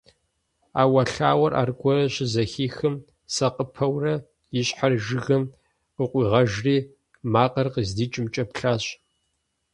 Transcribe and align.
Ӏэуэлъауэр 0.73 1.53
аргуэру 1.61 2.13
щызэхихым, 2.13 2.95
сакъыпэурэ 3.33 4.15
и 4.59 4.61
щхьэр 4.67 4.93
жыгым 5.05 5.43
къыкъуигъэжри 5.95 6.77
макъыр 7.33 7.67
къыздикӏымкӏэ 7.73 8.43
плъащ. 8.51 8.83